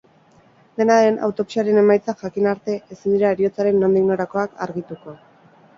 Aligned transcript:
Dena 0.81 0.95
den, 1.07 1.19
autopsiaren 1.27 1.77
emaitzak 1.83 2.23
jakin 2.27 2.49
arte 2.55 2.79
ezin 2.97 3.15
dira 3.19 3.33
heriotzaren 3.37 3.81
nondik 3.85 4.11
norakoak 4.13 4.59
argituko. 4.69 5.21